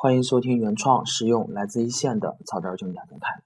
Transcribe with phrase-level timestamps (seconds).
[0.00, 3.42] 欢迎收听原创实用来自一线的草根儿经典电台。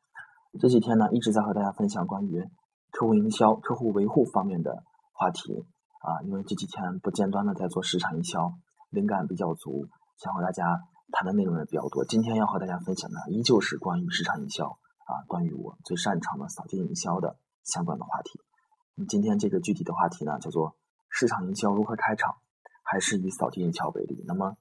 [0.60, 2.46] 这几天呢，一直在和大家分享关于
[2.90, 4.84] 客户营销、客户维护方面的
[5.14, 5.64] 话题
[6.02, 6.20] 啊。
[6.26, 8.52] 因为这几天不间断的在做市场营销，
[8.90, 9.86] 灵感比较足，
[10.18, 12.04] 想和大家谈的内容也比较多。
[12.04, 18.38] 今天要和大家分享的依旧是关于市场营销啊，关于我最擅长的扫地营销的相关的话题。
[18.94, 20.76] 那今天这个具体的话题呢，叫做
[21.08, 22.34] 市场营销如何开场，
[22.82, 24.22] 还是以扫地营销为例。
[24.26, 24.58] 那么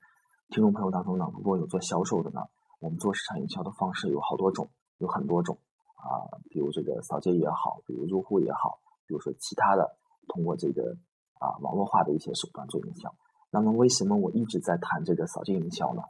[0.51, 2.41] 听众朋友当中呢，如果有做销售的呢，
[2.81, 5.57] 我们做市场营销的方式有好多种，有很多种
[5.95, 9.95] 啊，比如这个扫街也好，比如入户也好，比如说其他的
[10.27, 10.97] 通过这个
[11.39, 13.15] 啊网络化的一些手段做营销。
[13.49, 16.01] 那么为什么我一直在谈这个扫街营销呢？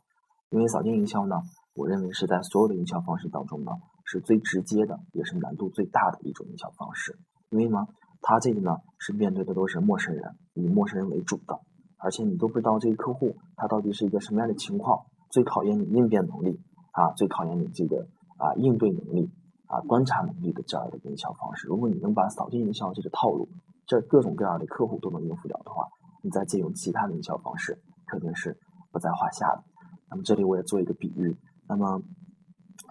[0.49, 1.35] 因为扫街营销呢，
[1.75, 3.73] 我认为是在所有的营销方式当中呢，
[4.05, 7.15] 是最直接的，也是难度最大的一种营销方式。
[7.51, 7.85] 因为呢，
[8.21, 11.59] 它这个呢是面对的都是陌生人，以陌生人为主的。
[12.03, 16.59] 而且你都不知道这个客户他到底是一个什么样的情况，最考验你应变能力
[16.91, 19.29] 啊，最考验你这个啊应对能力
[19.67, 21.67] 啊观察能力的这样的营销方式。
[21.67, 23.47] 如果你能把扫地营销这个套路，
[23.85, 25.87] 这各种各样的客户都能应付了的话，
[26.23, 28.57] 你再借用其他的营销方式，肯定是
[28.91, 29.63] 不在话下的。
[30.09, 31.37] 那么这里我也做一个比喻，
[31.67, 32.01] 那么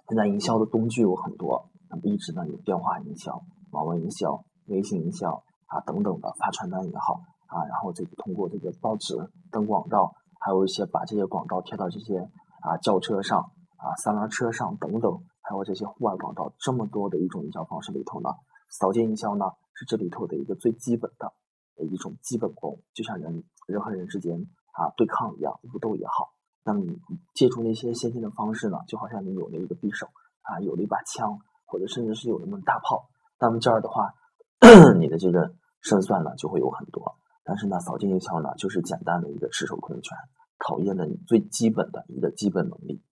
[0.08, 7.20] 现在营销的工具有很多，那么一直呢有电话营销、网络营销、微信营销啊等等的发传单也好。
[7.50, 9.14] 啊，然后这个通过这个报纸
[9.50, 12.18] 登广告，还有一些把这些广告贴到这些
[12.62, 13.40] 啊轿车上
[13.76, 15.12] 啊三轮车上等等，
[15.42, 18.30] 还有这些户外广告，这么多的一种营销方式里头呢，
[18.70, 21.32] 扫街营销呢是这里头的一个最基本的
[21.84, 26.30] 一种基本功，就像人人和人之间啊对抗一样，武斗也好，
[26.62, 26.96] 那么你
[27.34, 30.06] 借助那些先进的方式呢，就好像你有了一个匕首
[30.42, 33.08] 啊，有了一把枪，或者甚至是有那么大炮，
[33.40, 34.14] 那么这儿的话，
[35.00, 37.16] 你的这个胜算呢就会有很多。
[37.50, 40.16] 但是呢，扫街营销呢，就是简单的一个赤手空拳，
[40.56, 43.02] 考验的你最基本的一个基本能力。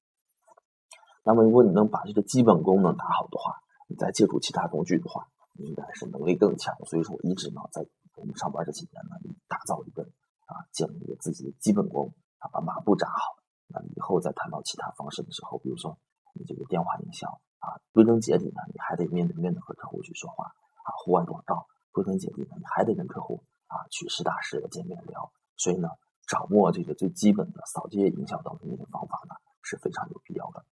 [1.24, 3.56] 那么，如果你能把这个基本功能打好的话，
[3.88, 5.26] 你再借助其他工具的话，
[5.58, 6.72] 你应该是能力更强。
[6.86, 7.84] 所以说，我一直呢，在
[8.14, 9.18] 我们上班这几年呢，
[9.48, 10.04] 打造一个
[10.46, 13.42] 啊，建立一个自己的基本功啊，把马步扎好。
[13.66, 15.98] 那以后再谈到其他方式的时候，比如说
[16.32, 17.26] 你这个电话营销
[17.58, 23.42] 啊，归根结底呢，你还得面对面的和客户去说话啊，户外广告归根结底呢，你还得跟客户。
[23.68, 25.88] 啊，去实打实的见面聊，所以呢，
[26.26, 30.64] 掌握这个最基本的扫街营销当中的一些方法呢，是非常有必要的。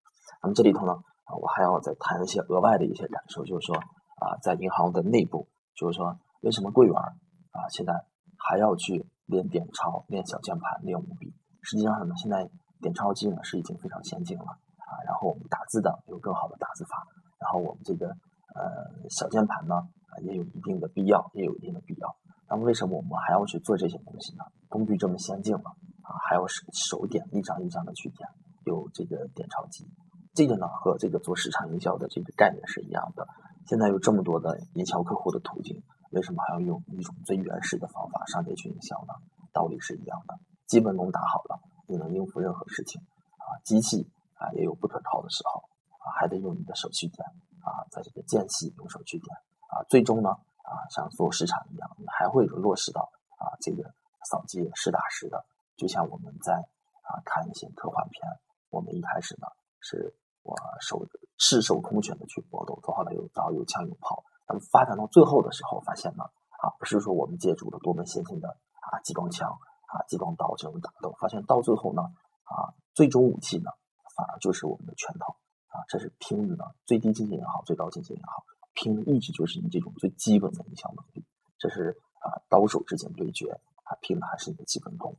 [0.42, 0.92] 那么这里头呢，
[1.24, 7.92] 啊，我还要再谈一些额外的一些感受，就是说，啊，在银行的内部，就是说，为什么柜员啊，现在
[8.38, 11.34] 还要去练点钞、练小键盘、练五笔？
[11.62, 12.48] 实际上呢，现在
[12.80, 17.06] 点钞机呢是已经非常先进了啊，然后我们打字的有更好的打字法，
[17.38, 22.15] 然后我们这个呃小键盘呢啊也有一定的必要，也有一定的必要。
[22.48, 24.44] 那么为什么我们还要去做这些东西呢？
[24.68, 25.70] 工具这么先进了
[26.02, 28.28] 啊，还要手手点一张一张的去点，
[28.64, 29.84] 有这个点钞机，
[30.32, 33.26] 这个呢和这个做市场营销的这个概念是一样的。
[33.66, 39.14] 现在有这么多的营销客户的途径，为什么还要用一种最原始的方法上街去营销呢？
[39.52, 41.58] 道理是一样的，基本功打好了，
[41.88, 43.00] 你能应付任何事情
[43.38, 43.58] 啊。
[43.64, 45.62] 机器啊也有不可靠的时候
[45.98, 47.26] 啊，还得用你的手去点
[47.60, 49.36] 啊，在这个间隙用手去点
[49.68, 50.30] 啊，最终呢。
[50.66, 53.02] 啊，像做市场一样，还会落实到
[53.36, 53.82] 啊，这个
[54.30, 55.44] 扫街实打实的。
[55.76, 58.26] 就像我们在啊看一些科幻片，
[58.70, 59.46] 我们一开始呢
[59.80, 61.06] 是我手
[61.38, 64.24] 赤手空拳的去搏斗，到后来有刀有枪有炮。
[64.48, 66.24] 那么发展到最后的时候，发现呢
[66.62, 72.00] 啊，不是说我们借助了多么先进的啊激光枪啊激光刀这种打斗，发现到最后呢
[72.44, 73.70] 啊，最终武器呢
[74.16, 75.36] 反而就是我们的拳头
[75.68, 78.42] 啊，这是拼的呢，最低境界也好，最高境界也好。
[78.72, 81.24] 拼的一直就是你这种最基本的营销能力，
[81.58, 83.50] 这是啊刀手之间对决
[83.84, 85.16] 啊，拼的还是你的基本功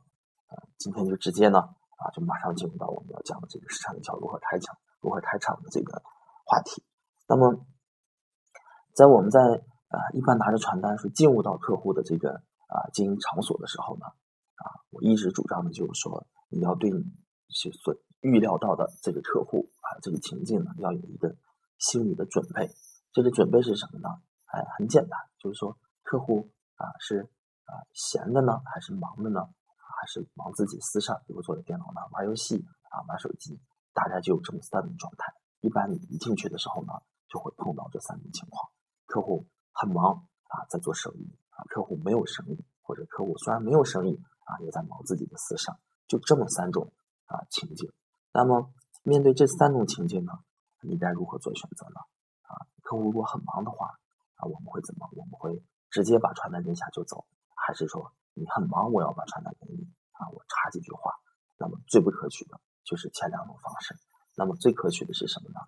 [0.48, 0.60] 啊。
[0.76, 6.02] 今天就直接呢啊，就马上进入到我们要讲的这个市场营销如何开场、如何开场的这个
[6.44, 6.84] 话题。
[7.26, 7.64] 那么，
[8.94, 12.34] 在我们在啊一般拿着传单是进入到客户的这个
[12.68, 14.06] 啊经营场所的时候呢
[14.56, 17.02] 啊，我一直主张的就是说，你要对你
[17.48, 21.34] 所预料到的这个客户啊这个情境呢，要有一个
[21.78, 22.68] 心理的准备。
[23.12, 24.08] 这个准备是什么呢？
[24.46, 27.28] 哎，很简单，就是说客户啊是
[27.66, 29.46] 啊闲的呢，还是忙的呢？
[30.00, 33.60] 还是忙自己私事，比如坐在电脑那玩游戏啊，玩手机，
[33.92, 35.32] 大概就有这么三种状态。
[35.60, 36.92] 一般你一进去的时候呢，
[37.28, 38.70] 就会碰到这三种情况：
[39.06, 45.72] 客户很忙啊，在做生意啊；客户没有生意，或者客户虽然没有生意啊，也在忙自己的私事。
[46.06, 46.92] 就这么三种
[47.26, 47.92] 啊情景。
[48.32, 48.72] 那么
[49.02, 50.32] 面对这三种情境呢，
[50.80, 52.00] 你该如何做选择呢？
[52.42, 53.98] 啊客户如果很忙的话，
[54.36, 55.08] 啊，我们会怎么？
[55.16, 60.28] 我们会直接把传单扔下就走，还是说你很忙，我要把传单给你啊？
[60.30, 61.12] 我插几句话。
[61.56, 63.96] 那么最不可取的就是前两种方式。
[64.36, 65.58] 那么最可取的是什么呢？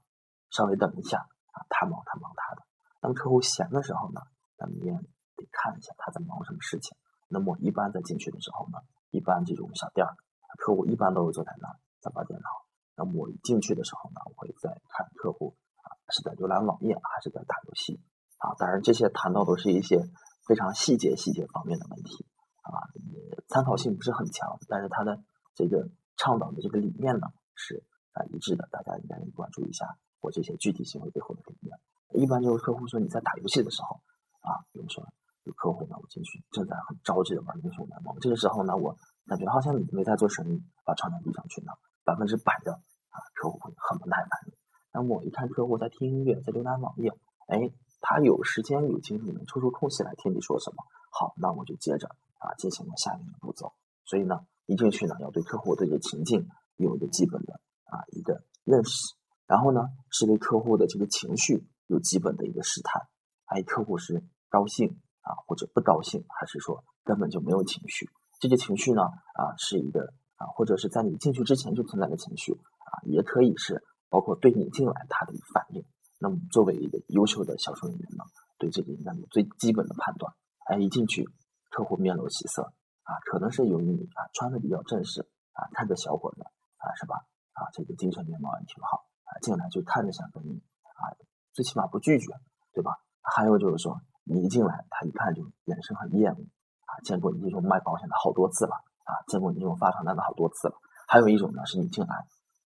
[0.50, 2.62] 稍微等一下啊，他忙他忙他的。
[3.00, 4.20] 那么客户闲的时候呢，
[4.56, 6.96] 咱们也得看一下他在忙什么事情。
[7.28, 8.78] 那么一般在进去的时候呢，
[9.10, 10.14] 一般这种小店儿，
[10.58, 12.48] 客户一般都是坐在那儿在玩电脑。
[12.94, 18.00] 那么我一进去的时候呢，我会在看客户啊是在浏览网页还是在打游戏
[18.40, 18.56] 啊。
[18.58, 20.02] 当然这些谈到都是一些
[20.48, 22.26] 非常细节细节方面的问题
[22.66, 22.74] 啊，
[23.12, 25.22] 也参考性不是很强，但是他的
[25.54, 29.86] 这个倡导的这个理念呢是啊一致的，大家应该关注一下
[30.20, 31.78] 我这些具体行为背后的理念。
[32.12, 34.00] 一般就是客户说你在打游戏的时候
[34.40, 35.06] 啊，比如说。
[35.44, 38.94] 有客户呢，我进去正在很着急的玩英雄联盟，这个时候呢，我
[39.26, 41.72] 感觉好像你没在做生意，把窗帘递上去呢，
[42.04, 44.52] 百分之百的啊，客户会很不耐烦。
[44.92, 47.10] 那我一看客户在听音乐，在浏览网页，
[47.48, 47.56] 哎，
[48.00, 52.08] 他有时间有精力能抽出空隙来听你说什么，好，那我就接着
[52.38, 53.72] 啊进行了下面的步骤。
[54.04, 59.14] 所以呢，一进去呢，要对客户的这个情境有一个基本的啊一个认识，
[59.46, 63.02] 然后呢，是对客户的这个情绪有基本的一个试探，
[63.46, 65.00] 哎，客户是高兴。
[65.22, 68.08] 啊，或者不高兴，还是说根本就没有情绪？
[68.40, 75.84] 这些情绪呢，啊，是一个啊，或者是在你进去之前就存在的情绪啊，也可以是包括对你进来他的反应。
[76.20, 78.22] 那么作为一个优秀的销售人员呢，
[78.58, 80.32] 对这个应该有最基本的判断。
[80.66, 81.26] 哎，一进去，
[81.70, 82.62] 客户面露喜色
[83.02, 85.22] 啊，可能是由于你啊穿的比较正式
[85.54, 86.42] 啊，看着小伙子
[86.76, 87.16] 啊，是吧？
[87.54, 90.62] 啊，这个精神面貌也挺好啊，进来就看着想跟你
[91.00, 91.10] 啊，
[91.52, 92.26] 最起码不拒绝，
[92.72, 92.92] 对吧？
[93.22, 94.00] 还有就是说。
[94.22, 97.00] 你一进来，他一看就眼神很厌恶啊！
[97.02, 99.10] 见过你这种卖保险的好多次了啊！
[99.26, 100.74] 见过你这种发传单的好多次了。
[101.08, 102.14] 还有一种呢，是你进来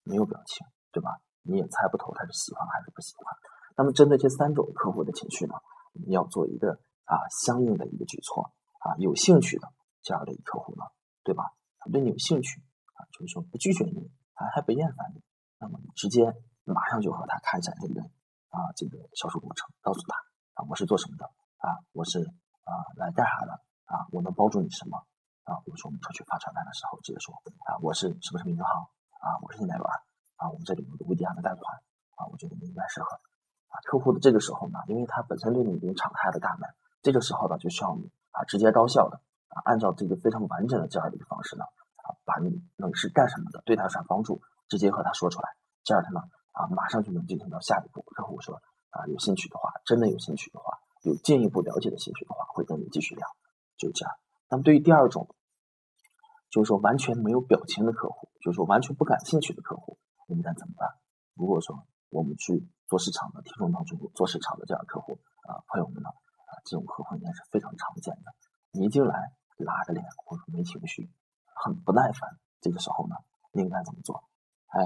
[0.03, 1.19] 没有表情，对吧？
[1.49, 3.25] 你也猜不透他是喜欢还是不喜欢。
[3.75, 5.55] 那么针对这三种客户的情绪呢，
[5.93, 8.95] 我们要做一个啊相应的一个举措啊。
[8.97, 9.67] 有兴趣的
[10.01, 10.83] 这样的一客户呢，
[11.23, 11.51] 对吧？
[11.79, 12.61] 他对你有兴趣
[12.93, 15.23] 啊，就是说不拒绝你啊，还不厌烦你，
[15.59, 16.33] 那么你直接
[16.65, 18.01] 马上就和他开展这个
[18.49, 20.15] 啊这个销售过程，告诉他
[20.61, 21.25] 啊我是做什么的。
[21.59, 22.23] 啊，我是
[22.63, 23.51] 啊来干啥的
[23.83, 24.07] 啊？
[24.11, 24.95] 我能帮助你什么
[25.43, 25.59] 啊？
[25.65, 27.35] 比如说我们出去发传单的时候，直接说
[27.67, 28.87] 啊，我是什么什么银行
[29.19, 29.35] 啊？
[29.41, 29.83] 我是信贷员
[30.39, 31.61] 啊，我们这里有个无抵押的贷款
[32.15, 33.11] 啊，我觉得你应该适合
[33.67, 33.75] 啊。
[33.83, 36.69] 客户的这个时候呢，因为他本身对你已经敞开了大门，
[37.03, 39.19] 这个时候呢，就需要你啊直接高效的
[39.49, 41.65] 啊，按照这个非常完整的这样的一个方式呢
[42.03, 45.49] 啊，把你能是干什么的，对他啥帮助，直接和他说出来，
[45.83, 46.21] 这样他呢
[46.53, 48.01] 啊，马上就能进行到下一步。
[48.15, 48.55] 客户说
[48.89, 50.79] 啊，有兴趣的话，真的有兴趣的话。
[51.03, 53.25] 有进一步了解的兴趣的话，会跟你继续聊，
[53.77, 54.13] 就这样。
[54.49, 55.33] 那么对于第二种，
[56.49, 59.97] 就是说完全没有表情的客户，就是说完全不感兴趣的客户，
[60.29, 60.87] 我们该怎么办？
[61.33, 68.31] 如果说我们去做市场的听众当中做市场的这样客户啊，朋友们呢啊，这种客户应该是非常常见的。
[68.71, 71.09] 你一进来拉着脸或者没情绪，
[71.55, 73.15] 很不耐烦，这个时候呢，
[73.51, 74.23] 你应该怎么做？
[74.67, 74.83] 哎，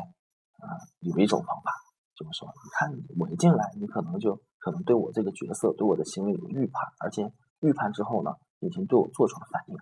[0.64, 1.72] 啊，有一种方法。
[2.16, 8.30] 就是说，你看我一进来，你可能就可能对我这个角色、对我的行为有预判，而且预判之后呢，
[8.60, 9.76] 已经对我做出了反应。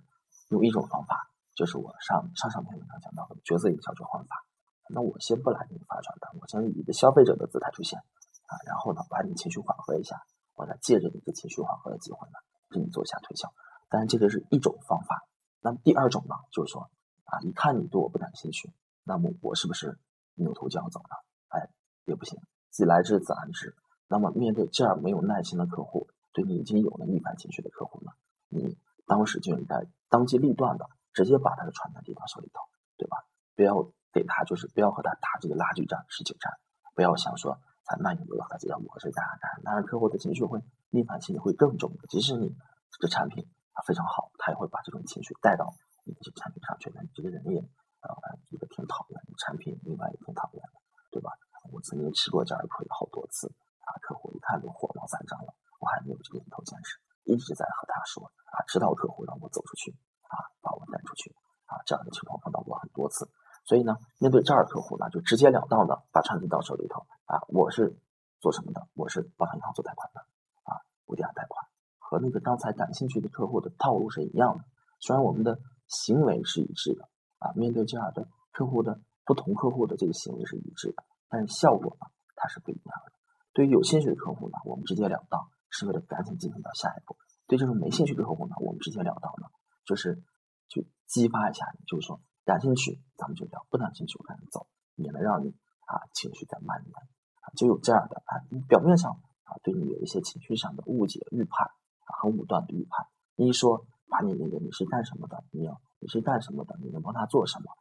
[0.47, 4.45] 有一种方法，就是我上上上篇文章讲到的角色营销转换法。
[4.93, 7.99] 那我先不来给你发传单，我先以一个消费者的姿态出现
[8.47, 10.21] 啊，然后呢，把你情绪缓和一下，
[10.55, 12.35] 我再借着你的情绪缓和的机会呢，
[12.69, 13.51] 给你做一下推销。
[13.89, 15.27] 当然，这个是一种方法。
[15.61, 16.89] 那么第二种呢，就是说
[17.25, 18.71] 啊，一看你对我不感兴趣，
[19.03, 19.97] 那么我是不是
[20.35, 21.23] 扭头就要走了？
[21.49, 21.69] 哎。
[22.05, 23.75] 也不行，既来之则安之。
[24.07, 28.11] 那么面对这样没有耐心的客户，对你已经有了逆反情绪的客户呢，
[28.49, 32.61] 你当时就应该当机立断的直接把他的传单递到手里头，
[32.97, 33.17] 对吧？
[33.55, 36.51] 不要给他，就是不要和他打这个拉锯战、持久战，
[36.95, 41.91] 不要想说才卖你个盒子药，我是干啥干啥，那客户的情绪会逆反心理会更重。
[42.09, 42.49] 即使你
[42.91, 45.73] 这个产品啊非常好，他也会把这种情绪带到
[46.05, 46.91] 你的这个产品上去。
[46.93, 47.59] 那你这个人也
[48.01, 48.09] 啊
[48.49, 50.79] 一个挺讨厌，产品另外也挺讨厌的，
[51.11, 51.31] 对吧？
[51.71, 53.47] 我曾经吃过这样的亏好多次
[53.85, 53.93] 啊！
[54.01, 59.93] 客户一看就火冒三丈了，我还没有这个头坚持，一直在和他说啊，直到客户让我走出去
[60.25, 61.29] 啊，把我带出去
[61.69, 63.29] 啊，这样的情况碰到过很多次。
[63.63, 67.95] 所以呢，面对这样的客户呢，就直截了当的把产品到手里头啊，我是
[68.39, 68.87] 做什么的？
[68.93, 70.19] 我是保险银行做贷款的
[70.63, 71.65] 啊，无抵押贷款，
[71.99, 74.63] 和那个刚才感兴趣的客户的套路是一样的。
[74.99, 77.07] 虽然我们的行为是一致的
[77.39, 81.03] 啊，面对这样的客户的不同客户的这个行为是一致的。
[81.29, 83.11] 但是效果呢，它是不一样的。
[83.53, 85.39] 对于有兴趣的客户呢，我们直截了当，
[85.69, 87.15] 是为了赶紧进行到下一步；
[87.47, 89.47] 对这种没兴趣的客户呢，我们直截了当呢，
[89.85, 90.21] 就是
[90.67, 95.49] 去激发一下，就是说感兴趣咱们就聊，不感兴趣我赶紧走，免得让你
[95.85, 97.53] 啊情绪再蔓延啊。
[97.55, 99.11] 就有这样的啊，你表面上
[99.43, 101.67] 啊对你有一些情绪上的误解、预判
[102.05, 103.07] 啊，很武断的预判。
[103.35, 107.71] 一说把你那个你是干什么的，你要你是干什么的，你能帮他做什么？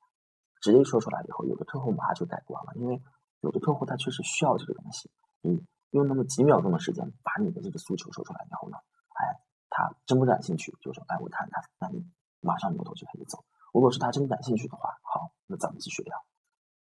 [0.61, 3.03] 直接说出来以后，有的客户马上就改观了，因为
[3.41, 5.11] 有的客户他确实需要这个东西。
[5.41, 8.77] 你用那么几秒钟的时间把你的这个诉求说出来以后呢，
[9.15, 9.41] 哎，
[9.71, 12.05] 他真不感兴趣，就说哎我谈谈，那你
[12.41, 13.43] 马上扭头就可以走。
[13.73, 16.17] 如果是他真感兴趣的话，好，那咱们继续聊。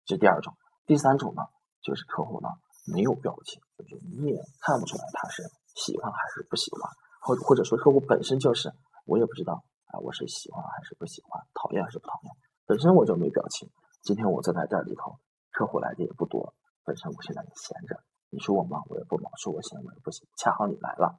[0.05, 0.55] 这是第二种，
[0.87, 1.43] 第三种呢，
[1.81, 2.49] 就是客户呢
[2.87, 5.43] 没有表情，就是你也看不出来他是
[5.75, 8.73] 喜欢还是不喜欢，或或者说客户本身就是
[9.07, 12.33] 我也不知道啊，我是喜欢还是不喜欢，讨厌还是不讨厌。
[12.67, 13.71] 本身我就没表情。
[14.03, 15.19] 今天我坐在店里头，
[15.51, 16.55] 客户来的也不多。
[16.85, 17.99] 本身我现在也闲着，
[18.29, 20.29] 你说我忙我也不忙，说我闲我也不闲。
[20.37, 21.19] 恰好你来了，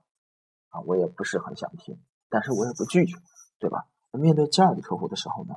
[0.69, 3.17] 啊，我也不是很想听，但是我也不拒绝，
[3.57, 3.87] 对吧？
[4.17, 5.55] 面对这样的客户的时候呢，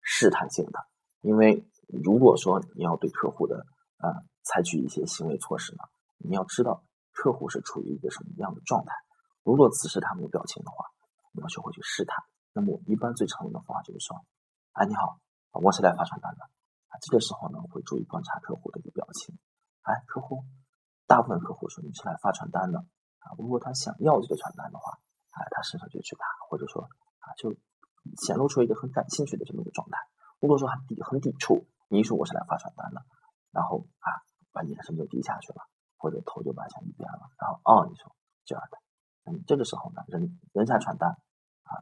[0.00, 0.78] 试探性的，
[1.20, 3.66] 因为如果说你要对客户的
[3.98, 4.10] 呃
[4.42, 5.84] 采取一些行为措施呢，
[6.18, 8.92] 你要知道客户是处于一个什么样的状态。
[9.42, 10.86] 如果此时他没有表情的话，
[11.32, 12.16] 你要学会去试探。
[12.52, 14.24] 那么我一般最常用的方法就是说，
[14.72, 15.18] 哎，你好，
[15.52, 16.44] 我是来发传单的。
[16.88, 19.36] 啊，这个时候呢，会注意观察客户的一个表情。
[19.82, 20.44] 哎，客户，
[21.06, 22.78] 大部分客户说你是来发传单的。
[23.18, 24.98] 啊，如果他想要这个传单的话，
[25.30, 26.88] 哎，他伸手就去拿，或者说
[27.24, 27.52] 啊，就
[28.20, 29.98] 显露出一个很感兴趣的这么一个状态。
[30.40, 33.00] 如果说很抵很抵触，你一说我是来发传单的，
[33.50, 34.08] 然后啊，
[34.52, 35.62] 把眼神就低下去了，
[35.96, 38.12] 或者头就摆向一边了，然后哦，你说
[38.44, 38.78] 这样的，
[39.32, 41.80] 嗯，这个时候呢，人人下传单啊。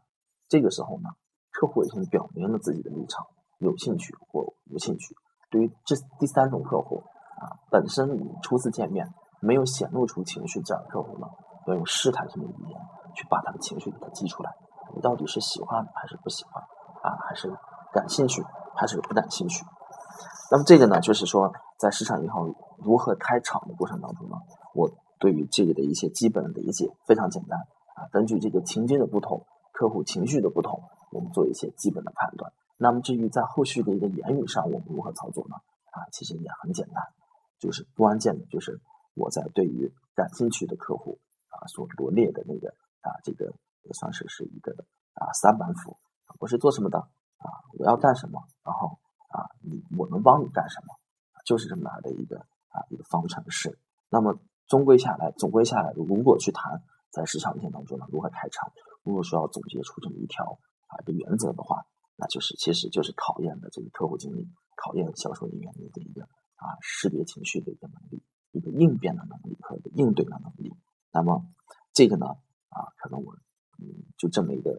[0.49, 1.11] 这个时候呢，
[1.51, 3.27] 客户已经表明了自己的立场，
[3.59, 5.17] 有兴趣或无兴趣。
[5.51, 7.03] 对于这第三种客户
[7.41, 11.27] 啊，本身你初次见面没有显露出情绪这样的客户呢，
[11.67, 12.81] 要用试探性的语言
[13.17, 14.55] 去把他的情绪给他激出来。
[14.95, 16.63] 你到底是喜欢还是不喜欢
[17.03, 17.17] 啊？
[17.29, 17.49] 还是
[17.93, 18.43] 感兴趣
[18.77, 19.65] 还是不感兴趣？
[20.51, 24.37] 那么这个呢，就是说在市场银行如何开场的过程当中呢，
[24.75, 27.59] 我对于这个的一些基本的理解非常简单
[27.95, 29.45] 啊，根据这个情境的不同。
[29.75, 32.53] 客户情绪的不同，我们做一些基本的判断。
[32.77, 35.57] 那么至于在后续的一个言语上，我们如何操作呢？
[35.91, 37.03] 啊，其实也很简单，
[37.59, 38.79] 就是关键的就是
[39.15, 41.19] 我在对于感兴趣的客户
[41.49, 42.69] 啊所罗列的那个
[43.01, 44.73] 啊这个也算是是一个
[45.15, 45.97] 啊三板斧。
[46.41, 47.47] 我是做什么的啊？
[47.79, 48.41] 我要干什么？
[48.65, 48.99] 然后
[49.29, 50.95] 啊你我能帮你干什么？
[51.45, 53.79] 就是这么来的一个啊一个方程式。
[54.09, 58.73] 那么终归下来，总归下来，如果去谈在市场营销当中呢如何开场？
[59.03, 61.85] 如果说要总结出这么一条啊一个原则的话，
[62.17, 66.23] 那就是其实就是考验的这个客户经理，考验销售人员的一个
[66.57, 68.23] 啊识别情绪的一个能力，
[68.53, 70.73] 一个应变的能力和应对的能力。
[71.11, 71.45] 那么
[71.93, 72.27] 这个呢
[72.71, 73.35] 啊，可能我
[74.23, 74.71] 就这么一个，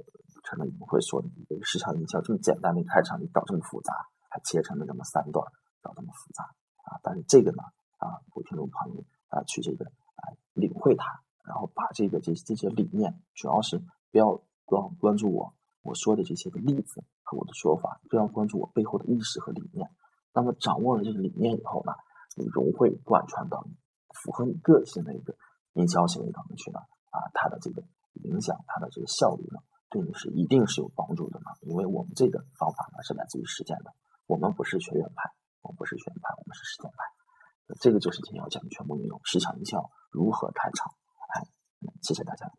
[0.48, 3.92] 可能你们会说一个市场营销这么简单的开场，你搞这么复杂，
[4.30, 5.46] 还切成了这么三段，
[5.82, 6.46] 搞这么复杂
[6.88, 6.96] 啊？
[7.04, 7.62] 但是这个呢
[8.00, 13.84] 啊，我听众朋友啊去这个啊领会它，然后把这个这这些理念，主要是。
[14.14, 19.90] 不要光关注我我说的这些个例子和我的说法，不要关注我背后的意识和理念。
[20.36, 21.94] 那么掌握了这个理念以后呢，
[22.38, 23.74] 你融会贯穿到你
[24.14, 25.36] 符合你个性的一个
[25.74, 26.78] 营销行为当中去呢，
[27.10, 27.82] 啊，它的这个
[28.22, 31.46] 影响，它的这个效率呢，对你是一定是有帮助的呢。
[31.62, 33.94] 因为我们这个方法呢是来自于实践的，
[34.28, 35.30] 我们不是学院派，
[35.62, 37.76] 我们不是学院派，我们是实践派。
[37.82, 40.94] 这个就是今天要讲的全部内容：市场营销如何开场。
[41.34, 41.48] 哎，
[42.02, 42.52] 谢谢大家。